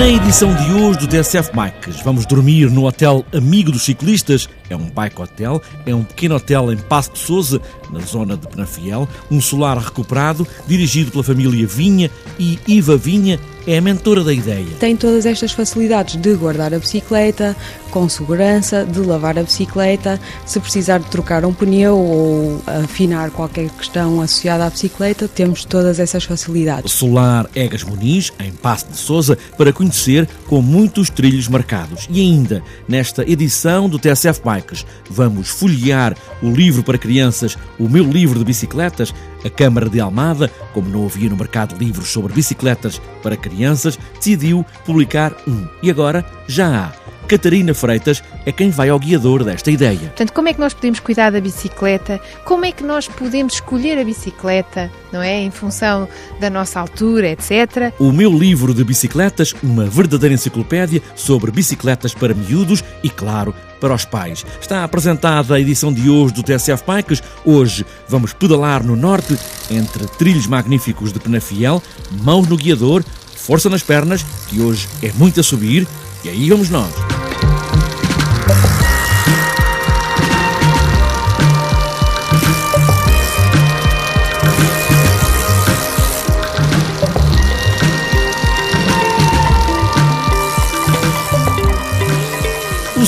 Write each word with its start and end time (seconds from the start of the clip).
Na 0.00 0.08
edição 0.08 0.54
de 0.54 0.72
hoje 0.72 1.00
do 1.00 1.06
DSF 1.06 1.50
Bikes, 1.54 2.00
vamos 2.02 2.24
dormir 2.24 2.70
no 2.70 2.86
Hotel 2.86 3.22
Amigo 3.34 3.70
dos 3.70 3.82
Ciclistas. 3.82 4.48
É 4.70 4.74
um 4.74 4.88
bike 4.88 5.20
hotel, 5.20 5.60
é 5.84 5.94
um 5.94 6.02
pequeno 6.02 6.36
hotel 6.36 6.72
em 6.72 6.78
Passo 6.78 7.12
de 7.12 7.18
Souza, 7.18 7.60
na 7.90 8.00
zona 8.00 8.34
de 8.34 8.48
Penafiel, 8.48 9.06
um 9.30 9.42
solar 9.42 9.76
recuperado, 9.76 10.48
dirigido 10.66 11.10
pela 11.10 11.22
família 11.22 11.66
Vinha 11.66 12.10
e 12.38 12.58
Iva 12.66 12.96
Vinha 12.96 13.38
é 13.66 13.78
a 13.78 13.80
mentora 13.80 14.24
da 14.24 14.32
ideia. 14.32 14.66
Tem 14.78 14.96
todas 14.96 15.26
estas 15.26 15.52
facilidades 15.52 16.16
de 16.16 16.34
guardar 16.34 16.72
a 16.74 16.78
bicicleta, 16.78 17.56
com 17.90 18.08
segurança, 18.08 18.84
de 18.84 19.00
lavar 19.00 19.38
a 19.38 19.42
bicicleta, 19.42 20.20
se 20.46 20.60
precisar 20.60 20.98
de 20.98 21.06
trocar 21.06 21.44
um 21.44 21.52
pneu 21.52 21.96
ou 21.96 22.62
afinar 22.84 23.30
qualquer 23.30 23.68
questão 23.70 24.20
associada 24.20 24.66
à 24.66 24.70
bicicleta, 24.70 25.28
temos 25.28 25.64
todas 25.64 25.98
essas 25.98 26.24
facilidades. 26.24 26.92
Solar 26.92 27.48
Egas 27.54 27.82
Muniz, 27.82 28.32
em 28.38 28.52
Passo 28.52 28.88
de 28.88 28.96
Souza, 28.96 29.36
para 29.56 29.72
conhecer 29.72 30.28
com 30.46 30.62
muitos 30.62 31.10
trilhos 31.10 31.48
marcados. 31.48 32.06
E 32.10 32.20
ainda, 32.20 32.62
nesta 32.88 33.28
edição 33.28 33.88
do 33.88 33.98
TSF 33.98 34.40
Bikes, 34.44 34.86
vamos 35.08 35.48
folhear 35.48 36.16
o 36.42 36.50
livro 36.50 36.82
para 36.82 36.98
crianças, 36.98 37.56
o 37.78 37.88
meu 37.88 38.04
livro 38.04 38.38
de 38.38 38.44
bicicletas, 38.44 39.12
a 39.44 39.50
Câmara 39.50 39.88
de 39.88 40.00
Almada, 40.00 40.50
como 40.72 40.88
não 40.88 41.06
havia 41.06 41.28
no 41.28 41.36
mercado 41.36 41.76
livros 41.76 42.08
sobre 42.08 42.32
bicicletas 42.32 43.00
para 43.22 43.36
crianças, 43.36 43.49
decidiu 44.14 44.64
publicar 44.84 45.34
um. 45.46 45.66
E 45.82 45.90
agora 45.90 46.24
já 46.46 46.86
há. 46.86 47.00
Catarina 47.30 47.72
Freitas 47.72 48.24
é 48.44 48.50
quem 48.50 48.70
vai 48.70 48.88
ao 48.88 48.98
guiador 48.98 49.44
desta 49.44 49.70
ideia. 49.70 50.00
Portanto, 50.00 50.32
como 50.32 50.48
é 50.48 50.52
que 50.52 50.58
nós 50.58 50.74
podemos 50.74 50.98
cuidar 50.98 51.30
da 51.30 51.40
bicicleta? 51.40 52.20
Como 52.44 52.64
é 52.64 52.72
que 52.72 52.82
nós 52.82 53.06
podemos 53.06 53.54
escolher 53.54 53.98
a 54.00 54.04
bicicleta, 54.04 54.90
não 55.12 55.22
é? 55.22 55.38
Em 55.40 55.50
função 55.52 56.08
da 56.40 56.50
nossa 56.50 56.80
altura, 56.80 57.28
etc. 57.28 57.94
O 58.00 58.10
meu 58.10 58.36
livro 58.36 58.74
de 58.74 58.82
bicicletas, 58.82 59.54
uma 59.62 59.84
verdadeira 59.84 60.34
enciclopédia 60.34 61.00
sobre 61.14 61.52
bicicletas 61.52 62.12
para 62.12 62.34
miúdos 62.34 62.82
e, 63.00 63.08
claro, 63.08 63.54
para 63.80 63.94
os 63.94 64.04
pais. 64.04 64.44
Está 64.60 64.82
apresentada 64.82 65.54
a 65.54 65.60
edição 65.60 65.92
de 65.92 66.10
hoje 66.10 66.34
do 66.34 66.42
TSF 66.42 66.82
Bikes. 66.84 67.22
Hoje 67.44 67.86
vamos 68.08 68.32
pedalar 68.32 68.84
no 68.84 68.96
norte, 68.96 69.38
entre 69.70 70.04
trilhos 70.18 70.48
magníficos 70.48 71.12
de 71.12 71.20
Penafiel, 71.20 71.80
mãos 72.22 72.48
no 72.48 72.56
guiador, 72.56 73.04
força 73.40 73.68
nas 73.68 73.82
pernas, 73.82 74.24
que 74.48 74.60
hoje 74.60 74.88
é 75.02 75.10
muito 75.12 75.40
a 75.40 75.42
subir, 75.42 75.86
e 76.22 76.28
aí 76.28 76.48
vamos 76.50 76.68
nós. 76.68 77.09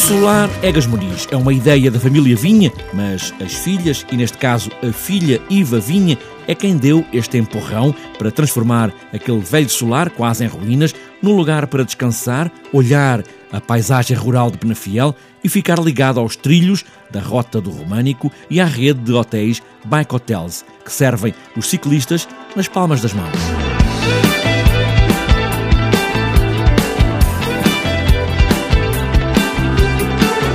Solar 0.02 0.50
Egas 0.64 0.84
Muniz 0.84 1.28
é 1.30 1.36
uma 1.36 1.52
ideia 1.52 1.88
da 1.88 2.00
família 2.00 2.34
Vinha, 2.34 2.72
mas 2.92 3.32
as 3.40 3.54
filhas, 3.54 4.04
e 4.10 4.16
neste 4.16 4.36
caso 4.36 4.68
a 4.82 4.92
filha 4.92 5.40
Iva 5.48 5.78
Vinha, 5.78 6.18
é 6.48 6.56
quem 6.56 6.76
deu 6.76 7.04
este 7.12 7.38
empurrão 7.38 7.94
para 8.18 8.32
transformar 8.32 8.92
aquele 9.12 9.38
velho 9.38 9.68
solar, 9.68 10.10
quase 10.10 10.44
em 10.44 10.48
ruínas, 10.48 10.92
num 11.22 11.36
lugar 11.36 11.68
para 11.68 11.84
descansar, 11.84 12.50
olhar 12.72 13.22
a 13.52 13.60
paisagem 13.60 14.16
rural 14.16 14.50
de 14.50 14.58
Penafiel 14.58 15.14
e 15.44 15.48
ficar 15.48 15.78
ligado 15.78 16.18
aos 16.18 16.34
trilhos 16.34 16.84
da 17.08 17.20
Rota 17.20 17.60
do 17.60 17.70
Românico 17.70 18.32
e 18.50 18.60
à 18.60 18.64
rede 18.64 19.00
de 19.00 19.12
hotéis 19.12 19.62
Bike 19.84 20.16
Hotels, 20.16 20.64
que 20.84 20.90
servem 20.90 21.32
os 21.56 21.66
ciclistas 21.66 22.26
nas 22.56 22.66
palmas 22.66 23.00
das 23.00 23.12
mãos. 23.12 23.38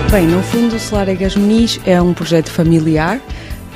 Bem, 0.09 0.25
no 0.25 0.41
fundo, 0.41 0.77
o 0.77 0.79
Solar 0.79 1.09
Egas 1.09 1.35
Muniz 1.35 1.81
é 1.85 2.01
um 2.01 2.13
projeto 2.13 2.49
familiar. 2.49 3.19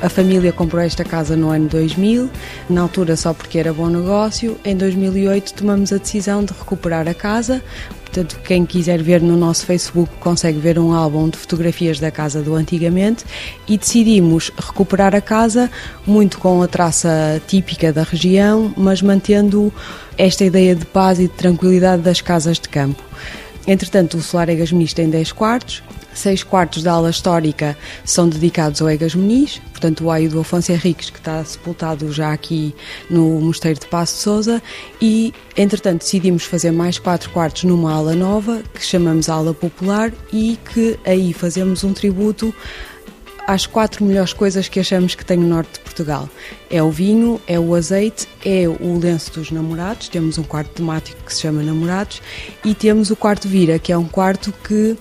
A 0.00 0.08
família 0.08 0.50
comprou 0.50 0.82
esta 0.82 1.04
casa 1.04 1.36
no 1.36 1.50
ano 1.50 1.68
2000, 1.68 2.30
na 2.70 2.80
altura 2.80 3.16
só 3.16 3.34
porque 3.34 3.58
era 3.58 3.70
bom 3.70 3.88
negócio. 3.88 4.58
Em 4.64 4.74
2008 4.74 5.52
tomamos 5.52 5.92
a 5.92 5.98
decisão 5.98 6.42
de 6.42 6.54
recuperar 6.54 7.06
a 7.06 7.12
casa. 7.12 7.62
Portanto, 8.00 8.40
quem 8.44 8.64
quiser 8.64 9.02
ver 9.02 9.20
no 9.20 9.36
nosso 9.36 9.66
Facebook 9.66 10.10
consegue 10.20 10.58
ver 10.58 10.78
um 10.78 10.94
álbum 10.94 11.28
de 11.28 11.36
fotografias 11.36 12.00
da 12.00 12.10
casa 12.10 12.40
do 12.40 12.54
antigamente 12.54 13.26
e 13.68 13.76
decidimos 13.76 14.50
recuperar 14.56 15.14
a 15.14 15.20
casa 15.20 15.70
muito 16.06 16.38
com 16.38 16.62
a 16.62 16.66
traça 16.66 17.42
típica 17.46 17.92
da 17.92 18.04
região, 18.04 18.72
mas 18.74 19.02
mantendo 19.02 19.70
esta 20.16 20.46
ideia 20.46 20.74
de 20.74 20.86
paz 20.86 21.18
e 21.18 21.24
de 21.24 21.34
tranquilidade 21.34 22.02
das 22.02 22.22
casas 22.22 22.58
de 22.58 22.70
campo. 22.70 23.02
Entretanto, 23.66 24.16
o 24.16 24.22
Solar 24.22 24.48
Egas 24.48 24.72
Muniz 24.72 24.92
tem 24.92 25.08
10 25.08 25.30
quartos, 25.32 25.82
Seis 26.14 26.42
quartos 26.42 26.82
da 26.82 26.92
ala 26.92 27.10
histórica 27.10 27.76
são 28.04 28.28
dedicados 28.28 28.82
ao 28.82 28.90
Egas 28.90 29.14
Muniz, 29.14 29.60
portanto 29.70 30.04
o 30.04 30.10
aio 30.10 30.28
do 30.28 30.40
Afonso 30.40 30.70
Henriques, 30.70 31.10
que 31.10 31.18
está 31.18 31.42
sepultado 31.44 32.12
já 32.12 32.32
aqui 32.32 32.74
no 33.08 33.40
Mosteiro 33.40 33.80
de 33.80 33.86
Passo 33.86 34.14
de 34.14 34.20
Souza, 34.20 34.62
e 35.00 35.32
entretanto 35.56 36.00
decidimos 36.00 36.44
fazer 36.44 36.70
mais 36.70 36.98
quatro 36.98 37.30
quartos 37.30 37.64
numa 37.64 37.92
ala 37.92 38.14
nova, 38.14 38.62
que 38.74 38.84
chamamos 38.84 39.28
ala 39.28 39.54
popular, 39.54 40.12
e 40.32 40.58
que 40.72 40.98
aí 41.04 41.32
fazemos 41.32 41.82
um 41.82 41.92
tributo 41.92 42.54
às 43.46 43.66
quatro 43.66 44.04
melhores 44.04 44.32
coisas 44.32 44.68
que 44.68 44.78
achamos 44.78 45.14
que 45.14 45.24
tem 45.24 45.38
o 45.38 45.46
norte 45.46 45.72
de 45.72 45.80
Portugal. 45.80 46.28
É 46.70 46.82
o 46.82 46.90
vinho, 46.90 47.40
é 47.46 47.58
o 47.58 47.74
azeite, 47.74 48.28
é 48.44 48.68
o 48.68 48.98
lenço 48.98 49.32
dos 49.32 49.50
namorados, 49.50 50.08
temos 50.08 50.38
um 50.38 50.42
quarto 50.42 50.70
temático 50.70 51.22
que 51.24 51.34
se 51.34 51.40
chama 51.40 51.62
Namorados, 51.62 52.22
e 52.64 52.74
temos 52.74 53.10
o 53.10 53.16
quarto 53.16 53.48
Vira, 53.48 53.78
que 53.78 53.92
é 53.92 53.98
um 53.98 54.06
quarto 54.06 54.52
que 54.64 54.96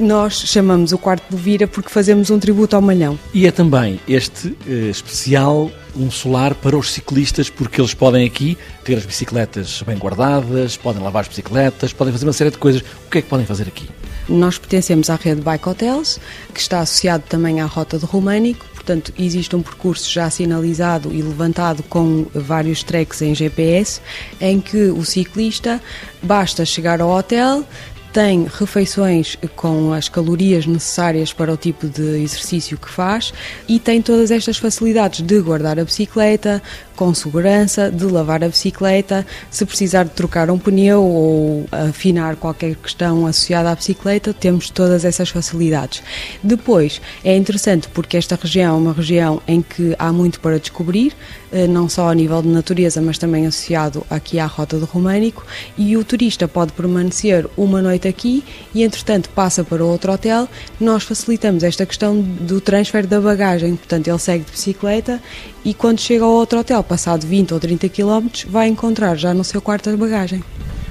nós 0.00 0.34
chamamos 0.34 0.92
o 0.92 0.98
quarto 0.98 1.30
do 1.30 1.36
Vira 1.36 1.66
porque 1.66 1.88
fazemos 1.88 2.30
um 2.30 2.38
tributo 2.38 2.76
ao 2.76 2.82
Malhão. 2.82 3.18
E 3.32 3.46
é 3.46 3.50
também 3.50 4.00
este 4.08 4.56
eh, 4.66 4.90
especial 4.90 5.70
um 5.94 6.10
solar 6.10 6.54
para 6.54 6.76
os 6.76 6.90
ciclistas, 6.90 7.50
porque 7.50 7.80
eles 7.80 7.94
podem 7.94 8.26
aqui 8.26 8.56
ter 8.84 8.96
as 8.96 9.04
bicicletas 9.04 9.82
bem 9.86 9.96
guardadas, 9.96 10.76
podem 10.76 11.02
lavar 11.02 11.22
as 11.22 11.28
bicicletas, 11.28 11.92
podem 11.92 12.12
fazer 12.12 12.26
uma 12.26 12.32
série 12.32 12.50
de 12.50 12.58
coisas. 12.58 12.82
O 13.06 13.10
que 13.10 13.18
é 13.18 13.22
que 13.22 13.28
podem 13.28 13.46
fazer 13.46 13.68
aqui? 13.68 13.88
Nós 14.28 14.56
pertencemos 14.56 15.10
à 15.10 15.16
rede 15.16 15.40
Bike 15.40 15.68
Hotels, 15.68 16.20
que 16.54 16.60
está 16.60 16.80
associado 16.80 17.24
também 17.28 17.60
à 17.60 17.66
Rota 17.66 17.98
do 17.98 18.06
Românico, 18.06 18.64
portanto 18.72 19.12
existe 19.18 19.54
um 19.54 19.62
percurso 19.62 20.10
já 20.10 20.30
sinalizado 20.30 21.12
e 21.12 21.20
levantado 21.20 21.82
com 21.82 22.26
vários 22.32 22.82
tracks 22.82 23.20
em 23.20 23.34
GPS, 23.34 24.00
em 24.40 24.60
que 24.60 24.86
o 24.86 25.04
ciclista 25.04 25.82
basta 26.22 26.64
chegar 26.64 27.00
ao 27.00 27.10
hotel, 27.10 27.64
tem 28.12 28.44
refeições 28.44 29.36
com 29.56 29.92
as 29.92 30.08
calorias 30.08 30.66
necessárias 30.66 31.32
para 31.32 31.52
o 31.52 31.56
tipo 31.56 31.88
de 31.88 32.22
exercício 32.22 32.76
que 32.76 32.90
faz 32.90 33.32
e 33.66 33.78
tem 33.78 34.02
todas 34.02 34.30
estas 34.30 34.58
facilidades 34.58 35.22
de 35.22 35.40
guardar 35.40 35.80
a 35.80 35.84
bicicleta 35.84 36.62
com 36.94 37.12
segurança, 37.14 37.90
de 37.90 38.04
lavar 38.04 38.44
a 38.44 38.48
bicicleta, 38.48 39.26
se 39.50 39.64
precisar 39.64 40.04
de 40.04 40.10
trocar 40.10 40.50
um 40.50 40.58
pneu 40.58 41.02
ou 41.02 41.66
afinar 41.72 42.36
qualquer 42.36 42.76
questão 42.76 43.26
associada 43.26 43.70
à 43.70 43.74
bicicleta, 43.74 44.32
temos 44.32 44.70
todas 44.70 45.04
essas 45.04 45.28
facilidades. 45.30 46.02
Depois, 46.42 47.00
é 47.24 47.36
interessante 47.36 47.88
porque 47.88 48.16
esta 48.16 48.38
região 48.40 48.76
é 48.76 48.78
uma 48.78 48.92
região 48.92 49.42
em 49.48 49.62
que 49.62 49.96
há 49.98 50.12
muito 50.12 50.38
para 50.38 50.60
descobrir, 50.60 51.12
eh, 51.50 51.66
não 51.66 51.88
só 51.88 52.08
a 52.08 52.14
nível 52.14 52.40
de 52.42 52.48
natureza, 52.48 53.00
mas 53.00 53.18
também 53.18 53.46
associado 53.46 54.06
aqui 54.08 54.38
à 54.38 54.46
Rota 54.46 54.78
do 54.78 54.84
Românico, 54.84 55.44
e 55.76 55.96
o 55.96 56.04
turista 56.04 56.46
pode 56.46 56.72
permanecer 56.72 57.48
uma 57.56 57.82
noite 57.82 58.01
aqui 58.08 58.42
e, 58.74 58.82
entretanto, 58.82 59.28
passa 59.30 59.64
para 59.64 59.84
outro 59.84 60.12
hotel. 60.12 60.48
Nós 60.80 61.02
facilitamos 61.02 61.62
esta 61.62 61.86
questão 61.86 62.20
do 62.20 62.60
transfer 62.60 63.06
da 63.06 63.20
bagagem. 63.20 63.76
Portanto, 63.76 64.08
ele 64.08 64.18
segue 64.18 64.44
de 64.44 64.50
bicicleta 64.50 65.20
e, 65.64 65.72
quando 65.74 66.00
chega 66.00 66.24
ao 66.24 66.32
outro 66.32 66.58
hotel, 66.58 66.82
passado 66.82 67.26
20 67.26 67.54
ou 67.54 67.60
30 67.60 67.88
km, 67.88 68.28
vai 68.48 68.68
encontrar 68.68 69.16
já 69.16 69.32
no 69.32 69.44
seu 69.44 69.60
quarto 69.60 69.90
a 69.90 69.96
bagagem. 69.96 70.42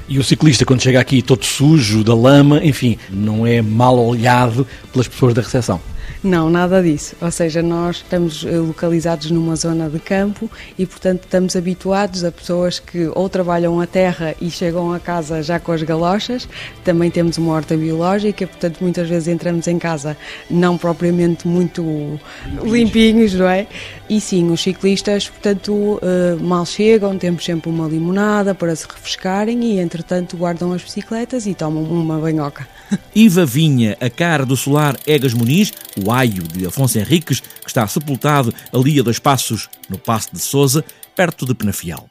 E 0.07 0.19
o 0.19 0.23
ciclista, 0.23 0.65
quando 0.65 0.81
chega 0.81 0.99
aqui 0.99 1.21
todo 1.21 1.45
sujo, 1.45 2.03
da 2.03 2.13
lama, 2.13 2.59
enfim, 2.63 2.97
não 3.09 3.47
é 3.47 3.61
mal 3.61 3.97
olhado 3.97 4.67
pelas 4.91 5.07
pessoas 5.07 5.33
da 5.33 5.41
recepção. 5.41 5.79
Não, 6.23 6.51
nada 6.51 6.83
disso. 6.83 7.15
Ou 7.19 7.31
seja, 7.31 7.63
nós 7.63 7.97
estamos 7.97 8.45
eh, 8.45 8.51
localizados 8.57 9.31
numa 9.31 9.56
zona 9.56 9.89
de 9.89 9.97
campo 10.00 10.50
e, 10.77 10.85
portanto, 10.85 11.23
estamos 11.23 11.56
habituados 11.56 12.23
a 12.23 12.31
pessoas 12.31 12.79
que 12.79 13.09
ou 13.15 13.27
trabalham 13.27 13.81
a 13.81 13.88
terra 13.88 14.35
e 14.39 14.51
chegam 14.51 14.94
a 14.94 15.00
casa 15.00 15.41
já 15.41 15.59
com 15.59 15.71
as 15.71 15.81
galochas. 15.81 16.47
Também 16.83 17.09
temos 17.09 17.39
uma 17.39 17.53
horta 17.53 17.75
biológica, 17.75 18.45
portanto, 18.45 18.77
muitas 18.81 19.09
vezes 19.09 19.27
entramos 19.29 19.68
em 19.68 19.79
casa 19.79 20.15
não 20.47 20.77
propriamente 20.77 21.47
muito 21.47 22.19
limpinhos, 22.63 23.33
não 23.33 23.50
é? 23.50 23.65
E 24.07 24.21
sim, 24.21 24.51
os 24.51 24.62
ciclistas, 24.62 25.27
portanto, 25.27 26.00
eh, 26.03 26.35
mal 26.39 26.68
chegam, 26.68 27.18
temos 27.18 27.44
sempre 27.44 27.68
uma 27.69 27.88
limonada 27.88 28.53
para 28.53 28.75
se 28.75 28.85
refrescarem 28.85 29.63
e, 29.63 29.79
entretanto, 29.79 30.38
guardam 30.38 30.71
as 30.71 30.83
bicicletas 30.83 31.47
e 31.47 31.56
tomam 31.56 31.83
uma 31.83 32.19
banhoca. 32.19 32.68
Iva 33.15 33.44
Vinha, 33.45 33.97
a 34.00 34.09
cara 34.09 34.45
do 34.45 34.56
solar 34.56 34.97
Egas 35.07 35.33
Muniz, 35.33 35.73
o 35.97 36.10
aio 36.11 36.43
de 36.43 36.65
Afonso 36.65 36.99
Henriques, 36.99 37.39
que 37.39 37.67
está 37.67 37.87
sepultado 37.87 38.53
ali 38.73 38.99
a 38.99 39.03
dois 39.03 39.19
passos, 39.19 39.69
no 39.89 39.97
Passo 39.97 40.29
de 40.33 40.39
Souza, 40.39 40.83
perto 41.15 41.45
de 41.45 41.55
Penafiel. 41.55 42.10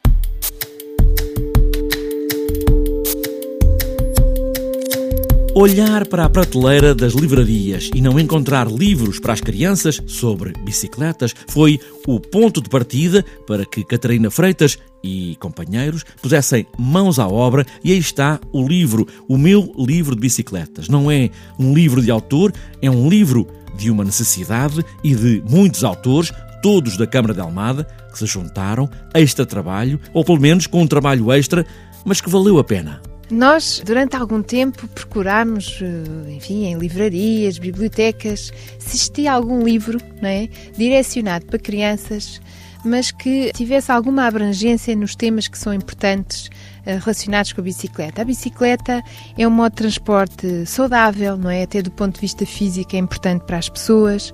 Olhar 5.60 6.06
para 6.06 6.24
a 6.24 6.30
prateleira 6.30 6.94
das 6.94 7.12
livrarias 7.12 7.90
e 7.94 8.00
não 8.00 8.18
encontrar 8.18 8.66
livros 8.66 9.20
para 9.20 9.34
as 9.34 9.42
crianças 9.42 10.00
sobre 10.06 10.54
bicicletas 10.64 11.34
foi 11.48 11.78
o 12.06 12.18
ponto 12.18 12.62
de 12.62 12.70
partida 12.70 13.22
para 13.46 13.66
que 13.66 13.84
Catarina 13.84 14.30
Freitas 14.30 14.78
e 15.04 15.36
companheiros 15.38 16.02
pusessem 16.22 16.66
mãos 16.78 17.18
à 17.18 17.28
obra 17.28 17.66
e 17.84 17.92
aí 17.92 17.98
está 17.98 18.40
o 18.54 18.66
livro, 18.66 19.06
o 19.28 19.36
meu 19.36 19.70
livro 19.76 20.14
de 20.14 20.22
bicicletas. 20.22 20.88
Não 20.88 21.10
é 21.10 21.28
um 21.58 21.74
livro 21.74 22.00
de 22.00 22.10
autor, 22.10 22.54
é 22.80 22.90
um 22.90 23.06
livro 23.06 23.46
de 23.76 23.90
uma 23.90 24.02
necessidade 24.02 24.82
e 25.04 25.14
de 25.14 25.42
muitos 25.46 25.84
autores, 25.84 26.32
todos 26.62 26.96
da 26.96 27.06
Câmara 27.06 27.34
de 27.34 27.40
Almada, 27.40 27.86
que 28.10 28.18
se 28.18 28.24
juntaram, 28.24 28.88
extra 29.12 29.44
trabalho, 29.44 30.00
ou 30.14 30.24
pelo 30.24 30.40
menos 30.40 30.66
com 30.66 30.80
um 30.80 30.86
trabalho 30.86 31.30
extra, 31.30 31.66
mas 32.02 32.18
que 32.18 32.30
valeu 32.30 32.58
a 32.58 32.64
pena. 32.64 33.09
Nós, 33.30 33.80
durante 33.84 34.16
algum 34.16 34.42
tempo, 34.42 34.88
procurámos, 34.88 35.78
eh, 35.80 36.32
enfim, 36.32 36.66
em 36.66 36.76
livrarias, 36.76 37.58
bibliotecas, 37.58 38.52
se 38.78 38.96
existia 38.96 39.32
algum 39.32 39.62
livro 39.62 39.98
é, 40.20 40.48
direcionado 40.76 41.46
para 41.46 41.58
crianças, 41.58 42.40
mas 42.84 43.10
que 43.12 43.52
tivesse 43.52 43.92
alguma 43.92 44.26
abrangência 44.26 44.96
nos 44.96 45.14
temas 45.14 45.46
que 45.46 45.58
são 45.58 45.72
importantes 45.72 46.50
relacionados 46.84 47.52
com 47.52 47.60
a 47.60 47.64
bicicleta. 47.64 48.22
A 48.22 48.24
bicicleta 48.24 49.02
é 49.36 49.46
um 49.46 49.50
modo 49.50 49.70
de 49.70 49.76
transporte 49.76 50.66
saudável, 50.66 51.36
não 51.36 51.50
é? 51.50 51.62
Até 51.62 51.82
do 51.82 51.90
ponto 51.90 52.14
de 52.14 52.20
vista 52.20 52.46
físico 52.46 52.96
é 52.96 52.98
importante 52.98 53.42
para 53.44 53.58
as 53.58 53.68
pessoas. 53.68 54.32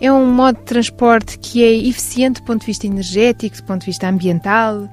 É 0.00 0.12
um 0.12 0.26
modo 0.26 0.58
de 0.58 0.64
transporte 0.64 1.38
que 1.38 1.62
é 1.62 1.72
eficiente 1.88 2.40
do 2.40 2.46
ponto 2.46 2.60
de 2.60 2.66
vista 2.66 2.86
energético, 2.86 3.56
do 3.56 3.62
ponto 3.62 3.80
de 3.80 3.86
vista 3.86 4.08
ambiental. 4.08 4.88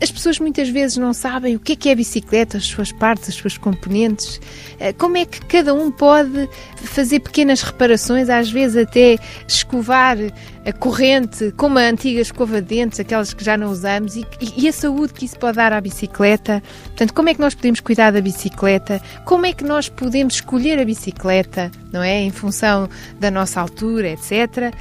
As 0.00 0.10
pessoas 0.10 0.38
muitas 0.38 0.68
vezes 0.68 0.96
não 0.96 1.12
sabem 1.12 1.54
o 1.54 1.60
que 1.60 1.72
é 1.72 1.76
que 1.76 1.88
é 1.88 1.92
a 1.92 1.96
bicicleta, 1.96 2.56
as 2.56 2.64
suas 2.64 2.90
partes, 2.90 3.28
as 3.28 3.34
suas 3.34 3.58
componentes. 3.58 4.40
Eh, 4.78 4.92
como 4.94 5.18
é 5.18 5.26
que 5.26 5.44
cada 5.46 5.74
um 5.74 5.90
pode 5.90 6.48
fazer 6.76 7.20
pequenas 7.20 7.62
reparações, 7.62 8.28
às 8.28 8.50
vezes 8.50 8.76
até 8.76 9.16
escovar 9.46 10.16
a 10.64 10.72
corrente 10.72 11.52
com 11.52 11.66
uma 11.66 11.82
antiga 11.82 12.20
escova 12.20 12.62
de 12.62 12.68
dentes, 12.68 12.98
aquelas 12.98 13.34
que 13.34 13.44
já 13.44 13.56
não 13.56 13.70
usamos, 13.70 14.16
e, 14.16 14.26
e, 14.56 14.66
a 14.66 14.72
saúde 14.72 15.12
que 15.12 15.26
isso 15.26 15.38
pode 15.38 15.56
dar 15.56 15.72
à 15.72 15.80
bicicleta. 15.80 16.53
Portanto, 16.60 17.14
como 17.14 17.28
é 17.28 17.34
que 17.34 17.40
nós 17.40 17.54
podemos 17.54 17.80
cuidar 17.80 18.10
da 18.10 18.20
bicicleta? 18.20 19.00
Como 19.24 19.46
é 19.46 19.52
que 19.52 19.64
nós 19.64 19.88
podemos 19.88 20.34
escolher 20.34 20.78
a 20.78 20.84
bicicleta, 20.84 21.70
não 21.92 22.02
é? 22.02 22.20
Em 22.20 22.30
função 22.30 22.88
da 23.18 23.30
nossa 23.30 23.60
altura, 23.60 24.10
etc. 24.10 24.74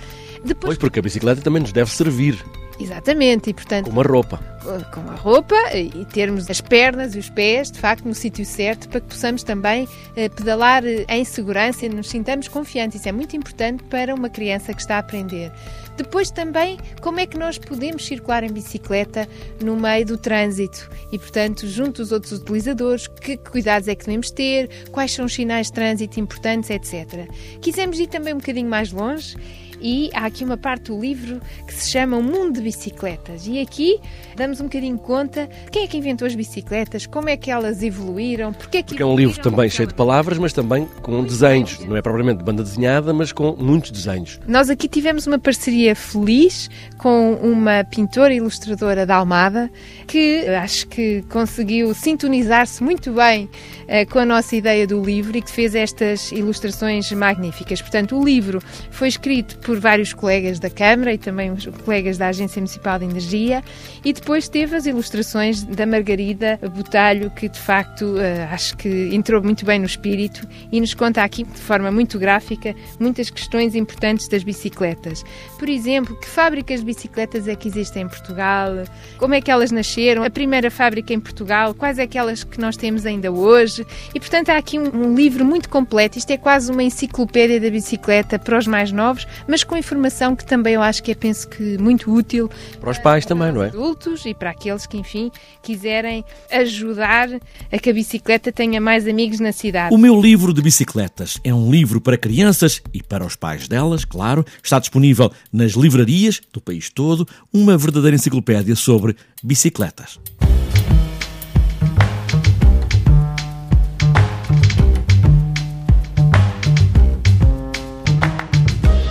Depois... 0.44 0.66
Pois, 0.66 0.78
porque 0.78 1.00
a 1.00 1.02
bicicleta 1.02 1.42
também 1.42 1.62
nos 1.62 1.72
deve 1.72 1.90
servir. 1.92 2.44
Exatamente, 2.80 3.50
e 3.50 3.54
portanto. 3.54 3.86
Como 3.86 4.02
a 4.02 4.04
roupa. 4.04 4.53
Com 4.92 5.02
a 5.10 5.16
roupa 5.16 5.56
e 5.76 6.06
termos 6.06 6.50
as 6.50 6.62
pernas 6.62 7.16
e 7.16 7.20
os 7.20 7.30
pés, 7.30 7.70
de 7.70 7.80
facto, 7.80 8.06
no 8.06 8.16
sítio 8.16 8.46
certo, 8.46 8.88
para 8.88 9.02
que 9.02 9.08
possamos 9.08 9.44
também 9.44 9.88
eh, 10.16 10.30
pedalar 10.30 10.86
eh, 10.86 11.06
em 11.10 11.26
segurança 11.26 11.86
e 11.86 11.90
nos 11.90 12.10
sintamos 12.10 12.48
confiantes. 12.48 13.00
Isso 13.00 13.10
é 13.10 13.12
muito 13.12 13.36
importante 13.36 13.84
para 13.84 14.16
uma 14.16 14.30
criança 14.30 14.74
que 14.74 14.80
está 14.80 14.96
a 14.96 15.00
aprender. 15.00 15.52
Depois 15.98 16.32
também, 16.32 16.78
como 17.02 17.20
é 17.20 17.28
que 17.28 17.38
nós 17.38 17.58
podemos 17.58 18.06
circular 18.06 18.44
em 18.44 18.52
bicicleta 18.52 19.28
no 19.62 19.76
meio 19.76 20.06
do 20.06 20.18
trânsito 20.18 20.90
e, 21.12 21.20
portanto, 21.20 21.68
junto 21.68 22.02
aos 22.02 22.12
outros 22.12 22.32
utilizadores, 22.32 23.08
que 23.08 23.38
cuidados 23.38 23.88
é 23.88 23.96
que 23.96 24.06
devemos 24.06 24.32
ter, 24.32 24.70
quais 24.92 25.12
são 25.12 25.26
os 25.26 25.34
sinais 25.34 25.68
de 25.68 25.74
trânsito 25.74 26.20
importantes, 26.20 26.70
etc. 26.70 27.30
Quisemos 27.62 28.00
ir 28.00 28.08
também 28.08 28.34
um 28.34 28.38
bocadinho 28.38 28.70
mais 28.70 28.92
longe 28.92 29.36
e 29.84 30.10
há 30.14 30.26
aqui 30.26 30.46
uma 30.46 30.56
parte 30.56 30.86
do 30.86 31.00
livro 31.00 31.42
que 31.68 31.74
se 31.74 31.92
chama 31.92 32.16
O 32.16 32.24
Mundo 32.24 32.54
de 32.54 32.62
Bicicletas. 32.62 33.46
E 33.46 33.60
aqui 33.60 34.00
damos 34.34 34.53
um 34.62 34.66
bocadinho 34.66 34.98
conta 34.98 35.50
quem 35.70 35.84
é 35.84 35.88
que 35.88 35.98
inventou 35.98 36.26
as 36.26 36.34
bicicletas, 36.34 37.06
como 37.06 37.30
é 37.30 37.36
que 37.36 37.52
elas 37.52 37.84
evoluíram, 37.84 38.54
porque 38.54 38.78
é 38.78 38.82
que. 38.82 38.90
Porque 38.90 39.04
é 39.04 39.06
um 39.06 39.16
livro 39.16 39.40
também 39.42 39.70
cheio 39.70 39.88
de 39.88 39.94
palavras, 39.94 40.38
mas 40.38 40.54
também 40.54 40.88
com 41.02 41.24
desenhos. 41.24 41.80
Não 41.80 41.98
é 41.98 42.02
propriamente 42.02 42.44
banda 42.44 42.64
desenhada, 42.64 43.14
mas 43.14 43.32
com 43.32 43.56
muitos 43.58 43.92
desenhos. 43.92 44.40
Nós 44.48 44.70
aqui 44.70 44.88
tivemos 44.88 45.28
uma 45.28 45.38
parceria 45.38 45.96
feliz 45.96 46.70
com 46.98 47.34
uma 47.34 47.84
pintora 47.84 48.34
e 48.34 48.38
ilustradora 48.38 49.06
da 49.06 49.16
Almada 49.18 49.70
que 50.08 50.48
acho 50.48 50.88
que 50.88 51.24
conseguiu 51.30 51.94
sintonizar-se 51.94 52.82
muito 52.82 53.12
bem 53.12 53.50
uh, 53.84 54.10
com 54.10 54.20
a 54.20 54.26
nossa 54.26 54.56
ideia 54.56 54.88
do 54.88 55.04
livro 55.04 55.38
e 55.38 55.42
que 55.42 55.52
fez 55.52 55.76
estas 55.76 56.32
ilustrações 56.32 57.12
magníficas. 57.12 57.82
Portanto, 57.82 58.18
o 58.18 58.24
livro 58.24 58.62
foi 58.90 59.10
escrito 59.10 59.58
por 59.60 59.74
por 59.74 59.80
vários 59.80 60.14
colegas 60.14 60.60
da 60.60 60.70
Câmara 60.70 61.12
e 61.12 61.18
também 61.18 61.52
os 61.52 61.66
colegas 61.66 62.20
da 62.20 62.28
Agência 62.28 62.60
Municipal 62.60 63.00
de 63.00 63.06
Energia 63.06 63.64
e 64.06 64.14
depois 64.14 64.43
teve 64.48 64.76
as 64.76 64.86
ilustrações 64.86 65.64
da 65.64 65.86
Margarida 65.86 66.60
Botalho, 66.76 67.30
que 67.32 67.50
de 67.50 67.60
facto 67.60 68.18
eh, 68.18 68.48
acho 68.52 68.76
que 68.78 69.14
entrou 69.14 69.44
muito 69.44 69.66
bem 69.66 69.80
no 69.80 69.86
espírito 69.86 70.48
e 70.72 70.80
nos 70.80 70.94
conta 70.94 71.24
aqui 71.24 71.44
de 71.44 71.60
forma 71.60 71.92
muito 71.92 72.18
gráfica 72.18 72.76
muitas 73.00 73.30
questões 73.30 73.76
importantes 73.76 74.28
das 74.28 74.44
bicicletas. 74.44 75.24
Por 75.60 75.70
exemplo, 75.70 76.18
que 76.20 76.28
fábricas 76.28 76.80
de 76.80 76.86
bicicletas 76.86 77.48
é 77.48 77.56
que 77.56 77.68
existem 77.68 78.04
em 78.04 78.08
Portugal? 78.08 78.72
Como 79.18 79.34
é 79.34 79.42
que 79.42 79.52
elas 79.52 79.72
nasceram? 79.72 80.24
A 80.24 80.30
primeira 80.30 80.72
fábrica 80.72 81.14
em 81.14 81.20
Portugal? 81.20 81.74
Quais 81.74 82.00
é 82.00 82.04
aquelas 82.04 82.44
que 82.44 82.60
nós 82.60 82.78
temos 82.78 83.06
ainda 83.06 83.32
hoje? 83.32 83.86
E 84.16 84.20
portanto 84.20 84.50
há 84.50 84.58
aqui 84.58 84.80
um, 84.80 85.10
um 85.10 85.16
livro 85.16 85.46
muito 85.46 85.70
completo. 85.70 86.18
Isto 86.18 86.32
é 86.32 86.38
quase 86.38 86.72
uma 86.72 86.84
enciclopédia 86.84 87.60
da 87.60 87.70
bicicleta 87.70 88.40
para 88.40 88.58
os 88.58 88.68
mais 88.68 88.92
novos, 88.92 89.28
mas 89.48 89.64
com 89.64 89.78
informação 89.78 90.36
que 90.36 90.46
também 90.46 90.74
eu 90.74 90.82
acho 90.82 91.04
que 91.04 91.12
é, 91.12 91.16
penso 91.16 91.48
que, 91.48 91.78
muito 91.78 92.12
útil. 92.12 92.50
Para 92.80 92.90
os 92.90 92.98
pais 92.98 93.26
também, 93.26 93.52
não 93.52 93.64
é? 93.64 93.68
adultos 93.68 94.26
e 94.34 94.36
para 94.36 94.50
aqueles 94.50 94.86
que, 94.86 94.98
enfim, 94.98 95.32
quiserem 95.62 96.26
ajudar 96.52 97.30
a 97.72 97.80
que 97.80 97.90
a 97.90 97.94
bicicleta 97.94 98.52
tenha 98.52 98.82
mais 98.82 99.08
amigos 99.08 99.40
na 99.40 99.52
cidade. 99.52 99.94
O 99.94 99.98
meu 99.98 100.20
livro 100.20 100.54
de 100.54 100.62
bicicletas 100.62 101.40
é 101.44 101.54
um 101.54 101.72
livro 101.72 102.02
para 102.02 102.18
crianças 102.18 102.82
e 102.94 103.02
para 103.02 103.26
os 103.26 103.36
pais 103.36 103.68
delas, 103.68 104.04
claro. 104.04 104.44
Está 104.62 104.80
disponível 104.80 105.32
nas 105.52 105.74
livrarias 105.74 106.42
do 106.52 106.60
país 106.60 106.90
todo, 106.90 107.28
uma 107.54 107.78
verdadeira 107.78 108.16
enciclopédia 108.16 108.76
sobre 108.76 109.16
bicicletas. 109.44 110.20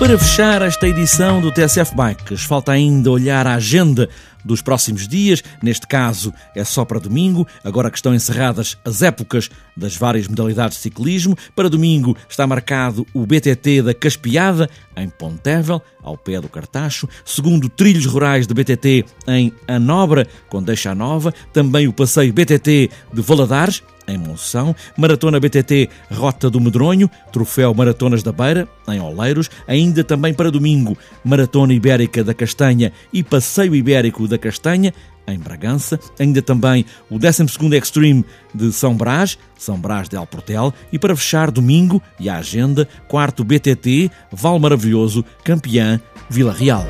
Para 0.02 0.18
fechar 0.18 0.62
esta 0.62 0.88
edição 0.88 1.40
do 1.40 1.52
TSF 1.52 1.94
Bikes, 1.94 2.42
falta 2.42 2.73
ainda 2.73 3.08
olhar 3.08 3.46
a 3.46 3.54
agenda 3.54 4.08
dos 4.44 4.62
próximos 4.62 5.06
dias. 5.06 5.42
Neste 5.62 5.87
caso 5.87 6.32
é 6.54 6.64
só 6.64 6.84
para 6.84 7.00
domingo, 7.00 7.46
agora 7.64 7.90
que 7.90 7.99
estão 7.99 8.14
encerradas 8.14 8.78
as 8.84 9.02
épocas 9.02 9.50
das 9.76 9.96
várias 9.96 10.28
modalidades 10.28 10.76
de 10.76 10.82
ciclismo. 10.82 11.37
Para 11.54 11.68
domingo 11.68 12.16
está 12.28 12.46
marcado 12.46 13.06
o 13.12 13.26
BTT 13.26 13.82
da 13.82 13.94
Caspiada, 13.94 14.68
em 14.96 15.08
Pontevel, 15.08 15.80
ao 16.02 16.16
pé 16.16 16.40
do 16.40 16.49
Cartacho. 16.49 17.08
Segundo 17.25 17.68
Trilhos 17.68 18.06
Rurais 18.06 18.46
de 18.46 18.54
BTT 18.54 19.04
em 19.28 19.52
Anobra, 19.66 20.26
com 20.49 20.62
Deixa 20.62 20.94
Nova. 20.94 21.32
Também 21.52 21.88
o 21.88 21.92
passeio 21.92 22.32
BTT 22.32 22.90
de 23.12 23.22
Valadares, 23.22 23.82
em 24.06 24.18
Monção, 24.18 24.75
Maratona 24.96 25.38
BTT 25.38 25.88
Rota 26.11 26.50
do 26.50 26.61
Medronho, 26.61 27.11
Troféu 27.32 27.72
Maratonas 27.75 28.22
da 28.22 28.32
Beira, 28.32 28.68
em 28.88 29.00
Oleiros, 29.00 29.49
ainda 29.66 30.02
também 30.02 30.34
para 30.34 30.50
domingo, 30.50 30.96
Maratona 31.25 31.72
Ibérica 31.72 32.25
da 32.25 32.34
Castanha 32.34 32.92
e 33.12 33.22
Passeio 33.22 33.75
Ibérico 33.75 34.26
da 34.26 34.38
Castanha, 34.38 34.92
em 35.26 35.38
Bragança, 35.38 35.98
ainda 36.18 36.42
também 36.42 36.84
o 37.10 37.18
12º 37.18 37.72
Extreme 37.80 38.24
de 38.54 38.72
São 38.72 38.94
Brás, 38.94 39.38
São 39.58 39.78
Brás 39.78 40.08
de 40.08 40.16
Alportel, 40.16 40.72
e 40.92 40.98
para 40.98 41.16
fechar 41.16 41.50
domingo 41.50 42.02
e 42.18 42.28
a 42.28 42.38
agenda, 42.38 42.88
quarto 43.08 43.44
BTT, 43.44 44.10
Val 44.32 44.58
Maravilhoso, 44.58 45.24
Campeã, 45.44 46.00
Vila 46.28 46.52
Real. 46.52 46.86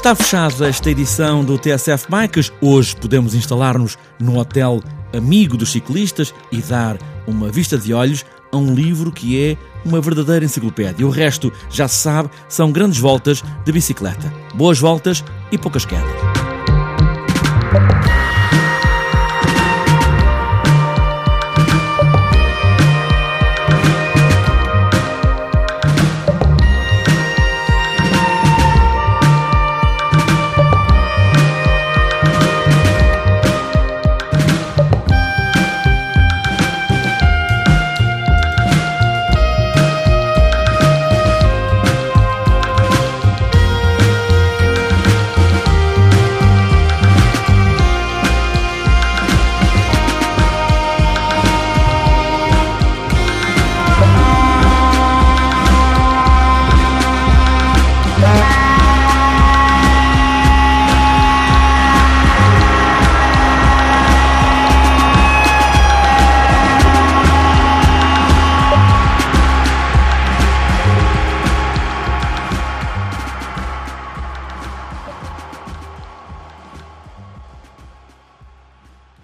Está 0.00 0.14
fechada 0.14 0.66
esta 0.66 0.90
edição 0.90 1.44
do 1.44 1.58
TSF 1.58 2.06
Bikes. 2.10 2.50
Hoje 2.58 2.96
podemos 2.96 3.34
instalar-nos 3.34 3.98
no 4.18 4.38
hotel 4.38 4.80
amigo 5.12 5.58
dos 5.58 5.72
ciclistas 5.72 6.32
e 6.50 6.56
dar 6.62 6.96
uma 7.26 7.50
vista 7.50 7.76
de 7.76 7.92
olhos 7.92 8.24
a 8.50 8.56
um 8.56 8.74
livro 8.74 9.12
que 9.12 9.38
é 9.38 9.58
uma 9.84 10.00
verdadeira 10.00 10.44
enciclopédia. 10.44 11.06
O 11.06 11.10
resto, 11.10 11.52
já 11.68 11.86
se 11.88 11.96
sabe, 11.96 12.30
são 12.48 12.72
grandes 12.72 12.98
voltas 12.98 13.42
de 13.64 13.72
bicicleta. 13.72 14.32
Boas 14.54 14.78
voltas 14.78 15.24
e 15.50 15.58
poucas 15.58 15.84
quedas. 15.84 16.49